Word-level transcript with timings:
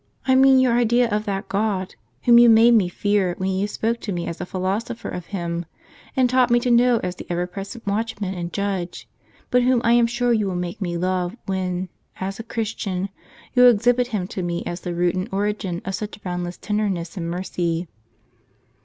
"I 0.25 0.33
mean, 0.33 0.57
your 0.59 0.73
idea 0.73 1.07
of 1.11 1.25
that 1.25 1.47
God, 1.47 1.93
whom 2.23 2.39
you 2.39 2.49
made 2.49 2.73
me 2.73 2.89
fear, 2.89 3.35
when 3.37 3.51
you 3.51 3.67
spoke 3.67 3.99
to 3.99 4.11
me 4.11 4.25
as 4.25 4.41
a 4.41 4.47
philosopher 4.47 5.09
of 5.09 5.27
Him, 5.27 5.67
and 6.15 6.27
taught 6.27 6.49
me 6.49 6.59
to 6.61 6.71
know 6.71 6.99
as 7.03 7.15
the 7.17 7.27
ever 7.29 7.45
present 7.45 7.85
watchman 7.85 8.33
and 8.33 8.51
judge; 8.51 9.07
but 9.51 9.61
whom 9.61 9.79
I 9.83 9.91
am 9.93 10.07
sure 10.07 10.33
you 10.33 10.47
will 10.47 10.55
make 10.55 10.81
me 10.81 10.97
love 10.97 11.37
when, 11.45 11.87
as 12.19 12.39
a 12.39 12.43
Christian, 12.43 13.09
you 13.53 13.67
exhibit 13.67 14.07
Him 14.07 14.25
to 14.29 14.41
me 14.41 14.63
as 14.65 14.81
the 14.81 14.95
root 14.95 15.13
and 15.13 15.29
origin 15.31 15.83
of 15.85 15.93
such 15.93 16.19
bound 16.23 16.45
less 16.45 16.57
tenderness 16.57 17.15
and 17.15 17.29
mercy. 17.29 17.87